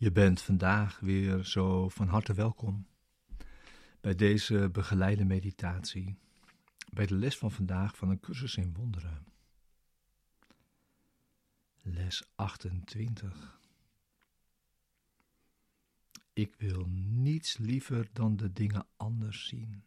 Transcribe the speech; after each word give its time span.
Je 0.00 0.12
bent 0.12 0.40
vandaag 0.40 1.00
weer 1.00 1.44
zo 1.44 1.88
van 1.88 2.08
harte 2.08 2.34
welkom 2.34 2.86
bij 4.00 4.14
deze 4.14 4.68
begeleide 4.72 5.24
meditatie, 5.24 6.18
bij 6.92 7.06
de 7.06 7.14
les 7.14 7.38
van 7.38 7.52
vandaag 7.52 7.96
van 7.96 8.10
een 8.10 8.20
cursus 8.20 8.56
in 8.56 8.74
wonderen. 8.74 9.26
Les 11.82 12.30
28. 12.34 13.60
Ik 16.32 16.54
wil 16.54 16.86
niets 16.88 17.56
liever 17.56 18.08
dan 18.12 18.36
de 18.36 18.52
dingen 18.52 18.86
anders 18.96 19.46
zien. 19.46 19.82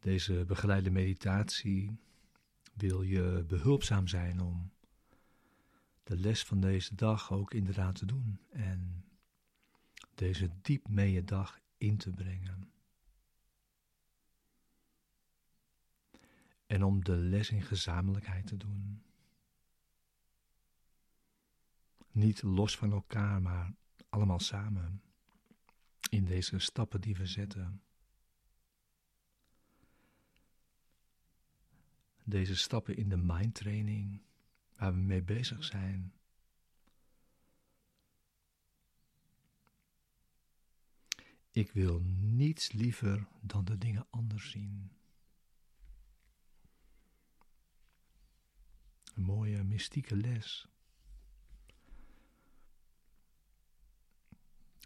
Deze 0.00 0.44
begeleide 0.44 0.90
meditatie 0.90 1.98
wil 2.74 3.02
je 3.02 3.44
behulpzaam 3.46 4.08
zijn 4.08 4.40
om 4.40 4.72
de 6.02 6.16
les 6.16 6.42
van 6.44 6.60
deze 6.60 6.94
dag 6.94 7.32
ook 7.32 7.54
inderdaad 7.54 7.94
te 7.94 8.06
doen 8.06 8.40
en 8.50 9.04
deze 10.14 10.50
diep 10.62 10.88
mee 10.88 11.24
dag 11.24 11.60
in 11.78 11.96
te 11.96 12.10
brengen. 12.10 12.72
En 16.66 16.82
om 16.82 17.04
de 17.04 17.16
les 17.16 17.50
in 17.50 17.62
gezamenlijkheid 17.62 18.46
te 18.46 18.56
doen. 18.56 19.02
Niet 22.10 22.42
los 22.42 22.76
van 22.76 22.92
elkaar, 22.92 23.42
maar 23.42 23.74
allemaal 24.08 24.40
samen 24.40 25.02
in 26.10 26.24
deze 26.24 26.58
stappen 26.58 27.00
die 27.00 27.16
we 27.16 27.26
zetten. 27.26 27.82
Deze 32.24 32.56
stappen 32.56 32.96
in 32.96 33.08
de 33.08 33.16
mindtraining 33.16 34.22
waar 34.76 34.92
we 34.92 35.00
mee 35.00 35.22
bezig 35.22 35.64
zijn. 35.64 36.12
Ik 41.50 41.72
wil 41.72 42.00
niets 42.20 42.72
liever 42.72 43.26
dan 43.40 43.64
de 43.64 43.78
dingen 43.78 44.06
anders 44.10 44.50
zien. 44.50 44.92
Een 49.14 49.22
mooie 49.22 49.62
mystieke 49.62 50.16
les. 50.16 50.68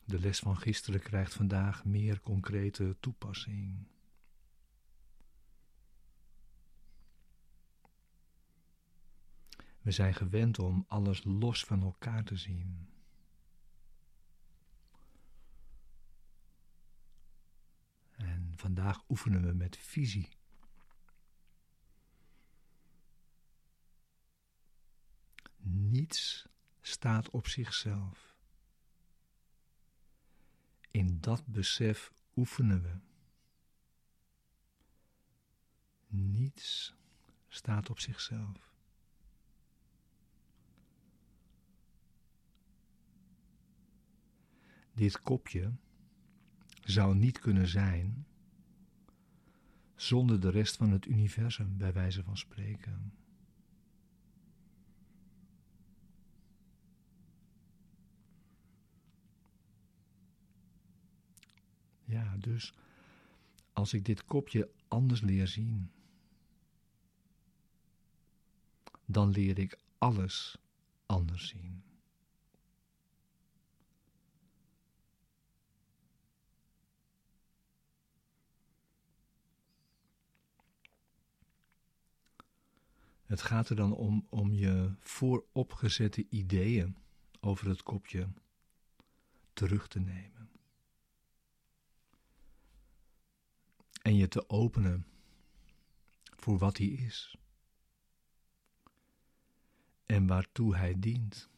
De 0.05 0.21
les 0.21 0.39
van 0.39 0.57
gisteren 0.57 1.01
krijgt 1.01 1.35
vandaag 1.35 1.85
meer 1.85 2.21
concrete 2.21 2.97
toepassing. 3.01 3.87
We 9.89 9.95
zijn 9.95 10.15
gewend 10.15 10.59
om 10.59 10.85
alles 10.89 11.25
los 11.25 11.65
van 11.65 11.83
elkaar 11.83 12.25
te 12.25 12.37
zien. 12.37 12.89
En 18.17 18.53
vandaag 18.57 19.05
oefenen 19.09 19.47
we 19.47 19.53
met 19.53 19.77
visie. 19.77 20.29
Niets 25.61 26.49
staat 26.81 27.31
op 27.31 27.47
zichzelf. 27.47 28.37
In 30.91 31.21
dat 31.21 31.47
besef 31.47 32.13
oefenen 32.37 32.83
we. 32.83 32.99
Niets 36.07 36.95
staat 37.49 37.91
op 37.91 37.99
zichzelf. 37.99 38.78
Dit 44.99 45.21
kopje 45.21 45.73
zou 46.85 47.15
niet 47.15 47.39
kunnen 47.39 47.69
zijn 47.69 48.27
zonder 49.95 50.41
de 50.41 50.51
rest 50.51 50.77
van 50.77 50.91
het 50.91 51.07
universum, 51.07 51.77
bij 51.77 51.93
wijze 51.93 52.23
van 52.23 52.37
spreken. 52.37 53.13
Ja, 62.05 62.37
dus 62.37 62.75
als 63.73 63.93
ik 63.93 64.05
dit 64.05 64.25
kopje 64.25 64.71
anders 64.89 65.21
leer 65.21 65.49
zien, 65.49 65.91
dan 69.05 69.31
leer 69.31 69.59
ik 69.59 69.79
alles 69.99 70.59
anders 71.07 71.49
zien. 71.49 71.88
Het 83.29 83.43
gaat 83.43 83.69
er 83.69 83.77
dan 83.77 83.93
om 83.93 84.27
om 84.29 84.53
je 84.53 84.95
vooropgezette 84.99 86.27
ideeën 86.29 86.97
over 87.41 87.69
het 87.69 87.83
kopje 87.83 88.29
terug 89.53 89.89
te 89.89 90.01
nemen. 90.01 90.51
En 94.03 94.17
je 94.17 94.29
te 94.29 94.49
openen 94.49 95.07
voor 96.21 96.59
wat 96.59 96.77
hij 96.77 96.87
is. 96.87 97.37
En 100.07 100.27
waartoe 100.27 100.77
hij 100.77 100.99
dient. 100.99 101.51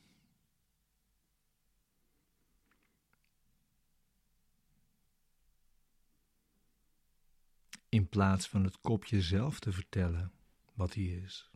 In 7.89 8.09
plaats 8.09 8.49
van 8.49 8.65
het 8.65 8.81
kopje 8.81 9.23
zelf 9.23 9.61
te 9.61 9.73
vertellen 9.73 10.33
wat 10.75 10.95
hij 10.95 11.05
is. 11.05 11.50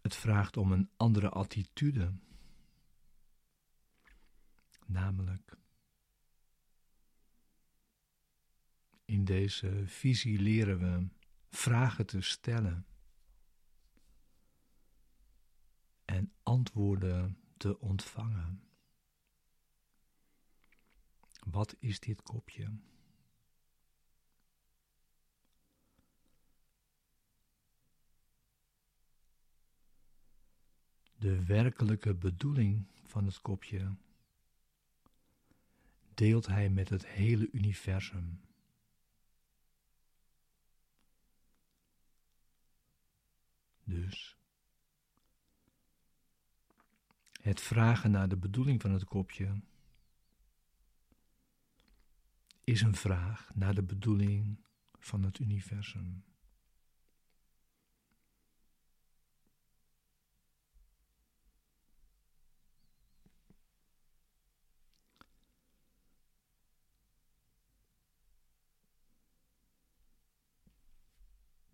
Het 0.00 0.14
vraagt 0.14 0.56
om 0.56 0.72
een 0.72 0.90
andere 0.96 1.28
attitude. 1.28 2.12
Namelijk 4.86 5.58
in 9.04 9.24
deze 9.24 9.82
visie 9.86 10.38
leren 10.38 10.78
we 10.78 11.08
vragen 11.48 12.06
te 12.06 12.20
stellen 12.20 12.86
en 16.04 16.32
antwoorden 16.42 17.38
te 17.56 17.78
ontvangen. 17.80 18.62
Wat 21.38 21.76
is 21.78 22.00
dit 22.00 22.22
kopje? 22.22 22.70
De 31.18 31.44
werkelijke 31.44 32.14
bedoeling 32.14 32.86
van 33.04 33.26
het 33.26 33.40
kopje 33.40 33.94
deelt 36.14 36.46
hij 36.46 36.70
met 36.70 36.88
het 36.88 37.06
hele 37.06 37.48
universum. 37.52 38.40
Dus 43.84 44.36
het 47.40 47.60
vragen 47.60 48.10
naar 48.10 48.28
de 48.28 48.36
bedoeling 48.36 48.80
van 48.80 48.90
het 48.90 49.04
kopje 49.04 49.60
is 52.64 52.80
een 52.80 52.96
vraag 52.96 53.50
naar 53.54 53.74
de 53.74 53.82
bedoeling 53.82 54.58
van 54.98 55.22
het 55.22 55.38
universum. 55.38 56.24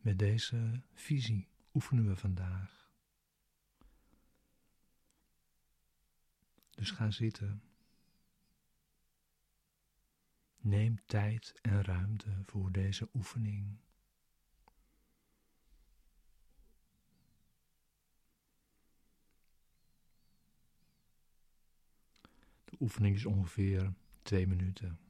Met 0.05 0.19
deze 0.19 0.83
visie 0.93 1.49
oefenen 1.75 2.07
we 2.07 2.17
vandaag. 2.17 2.91
Dus 6.71 6.91
ga 6.91 7.11
zitten. 7.11 7.63
Neem 10.57 10.99
tijd 11.07 11.55
en 11.63 11.83
ruimte 11.83 12.43
voor 12.43 12.73
deze 12.73 13.09
oefening. 13.15 13.79
De 22.65 22.77
oefening 22.81 23.17
is 23.17 23.25
ongeveer 23.25 23.95
twee 24.23 24.47
minuten. 24.47 25.04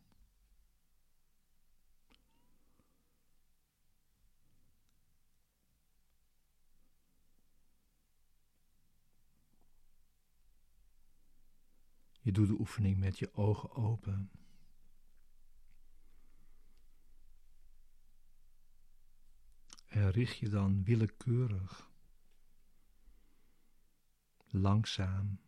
Je 12.24 12.32
doet 12.32 12.46
de 12.46 12.58
oefening 12.58 12.98
met 12.98 13.18
je 13.18 13.34
ogen 13.34 13.70
open. 13.70 14.30
En 19.86 20.10
richt 20.10 20.36
je 20.36 20.48
dan 20.48 20.84
willekeurig, 20.84 21.90
langzaam 24.46 25.40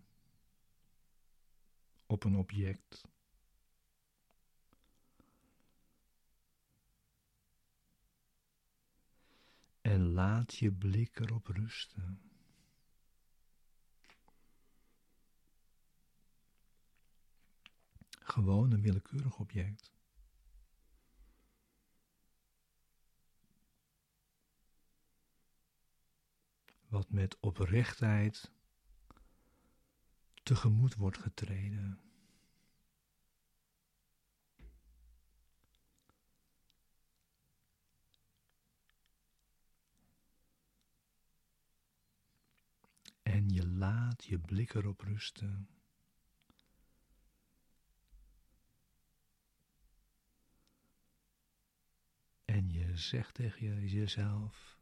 op 2.06 2.24
een 2.24 2.36
object. 2.36 3.04
En 9.80 10.00
laat 10.00 10.54
je 10.56 10.72
blik 10.72 11.18
erop 11.18 11.46
rusten. 11.46 12.25
Gewoon 18.26 18.72
een 18.72 18.80
willekeurig 18.80 19.38
object. 19.38 19.92
Wat 26.88 27.10
met 27.10 27.40
oprechtheid 27.40 28.52
tegemoet 30.42 30.94
wordt 30.94 31.18
getreden. 31.18 32.00
En 43.22 43.48
je 43.48 43.68
laat 43.68 44.24
je 44.24 44.38
blik 44.38 44.74
erop 44.74 45.00
rusten. 45.00 45.75
Zegt 52.96 53.34
tegen 53.34 53.86
jezelf: 53.86 54.78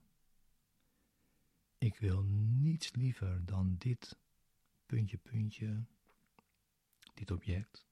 Ik 1.79 1.97
wil 1.97 2.23
niets 2.23 2.93
liever 2.93 3.45
dan 3.45 3.77
dit 3.79 4.19
puntje, 4.87 5.17
puntje, 5.17 5.85
dit 7.15 7.31
object 7.31 7.87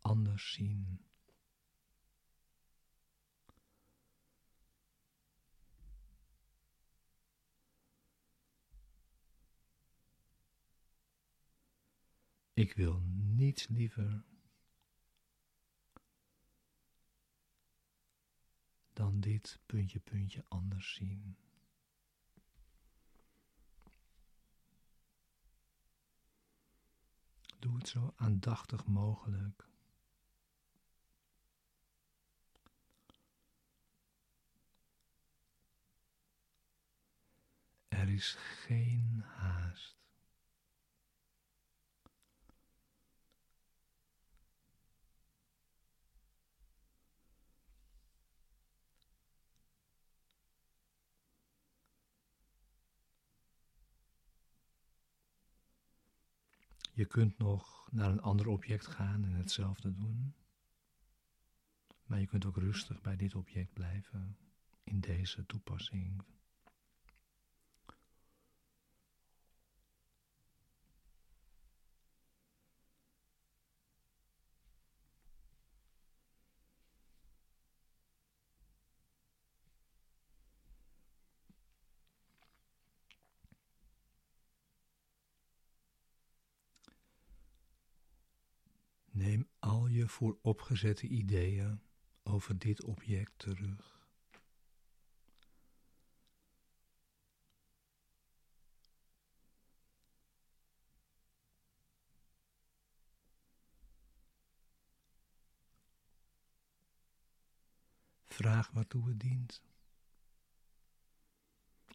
anders 0.00 0.52
zien. 0.52 1.00
Ik 12.54 12.72
wil 12.72 13.00
niets 13.14 13.68
liever 13.68 14.24
dan 19.00 19.20
dit 19.20 19.60
puntje, 19.66 19.98
puntje 19.98 20.44
anders 20.48 20.94
zien. 20.94 21.36
Doe 27.58 27.76
het 27.76 27.88
zo 27.88 28.12
aandachtig 28.16 28.86
mogelijk. 28.86 29.68
Er 37.88 38.08
is 38.08 38.34
geen 38.38 39.24
Je 57.00 57.06
kunt 57.06 57.38
nog 57.38 57.88
naar 57.90 58.10
een 58.10 58.20
ander 58.20 58.46
object 58.46 58.86
gaan 58.86 59.24
en 59.24 59.32
hetzelfde 59.32 59.94
doen. 59.94 60.34
Maar 62.06 62.20
je 62.20 62.26
kunt 62.26 62.44
ook 62.44 62.56
rustig 62.56 63.00
bij 63.00 63.16
dit 63.16 63.34
object 63.34 63.72
blijven 63.72 64.36
in 64.84 65.00
deze 65.00 65.46
toepassing. 65.46 66.22
Neem 89.20 89.48
al 89.58 89.89
je 90.00 90.08
vooropgezette 90.08 91.06
ideeën 91.06 91.80
over 92.22 92.58
dit 92.58 92.84
object 92.84 93.32
terug. 93.36 94.08
Vraag 108.26 108.70
waartoe 108.70 109.08
het 109.08 109.20
dient. 109.20 109.62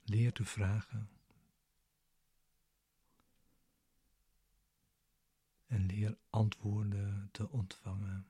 Leer 0.03 0.31
te 0.33 0.45
vragen. 0.45 1.09
En 5.75 5.85
leer 5.85 6.17
antwoorden 6.29 7.29
te 7.31 7.49
ontvangen. 7.51 8.25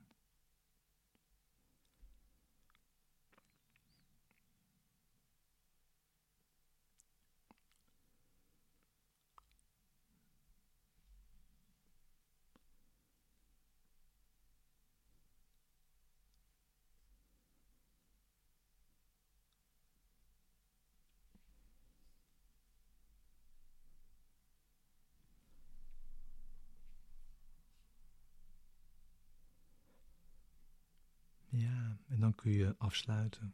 Ja, 31.56 31.95
en 32.08 32.20
dan 32.20 32.36
kun 32.36 32.52
je 32.52 32.76
afsluiten. 32.78 33.54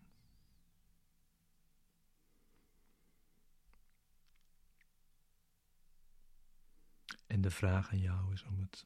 En 7.27 7.41
de 7.41 7.51
vraag 7.51 7.91
aan 7.91 7.99
jou 7.99 8.33
is 8.33 8.43
om 8.43 8.59
het 8.59 8.85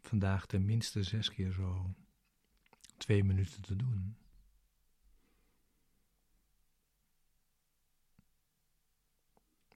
vandaag 0.00 0.46
tenminste 0.46 1.02
zes 1.02 1.30
keer 1.30 1.52
zo 1.52 1.94
twee 2.96 3.24
minuten 3.24 3.62
te 3.62 3.76
doen. 3.76 4.16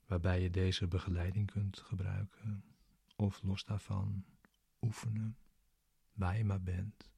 Waarbij 0.06 0.42
je 0.42 0.50
deze 0.50 0.86
begeleiding 0.86 1.50
kunt 1.50 1.80
gebruiken 1.80 2.64
of 3.16 3.42
los 3.42 3.64
daarvan 3.64 4.24
oefenen 4.80 5.36
waar 6.14 6.36
je 6.36 6.44
maar 6.44 6.62
bent. 6.62 7.12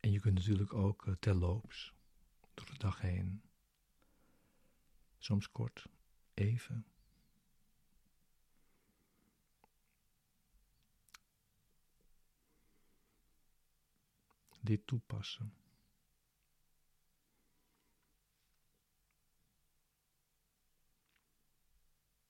En 0.00 0.12
je 0.12 0.20
kunt 0.20 0.34
natuurlijk 0.34 0.74
ook 0.74 1.06
uh, 1.06 1.14
terloops 1.14 1.94
door 2.54 2.66
de 2.66 2.78
dag 2.78 3.00
heen, 3.00 3.42
soms 5.18 5.50
kort, 5.50 5.86
even. 6.34 6.86
Dit 14.60 14.86
toepassen. 14.86 15.54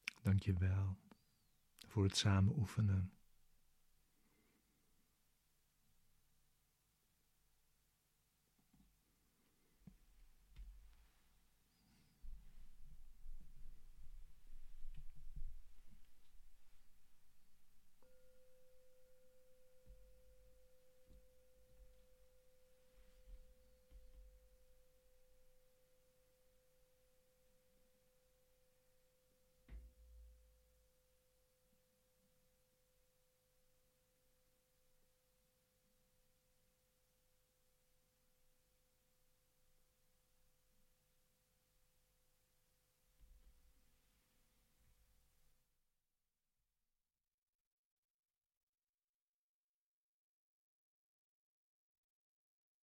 Dan 0.04 0.22
dank 0.22 0.42
je 0.42 0.52
wel 0.52 1.05
voor 1.96 2.04
het 2.04 2.16
samen 2.16 2.58
oefenen. 2.58 3.15